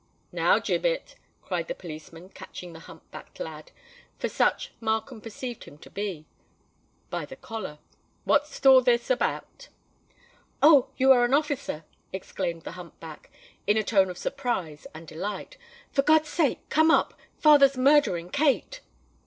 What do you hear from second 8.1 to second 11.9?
"what's all this about?" "Oh! you are an officer!"